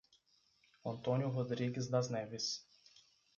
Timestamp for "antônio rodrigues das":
0.83-2.09